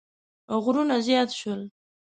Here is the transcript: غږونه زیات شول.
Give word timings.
غږونه 0.63 0.95
زیات 1.05 1.29
شول. 1.39 1.61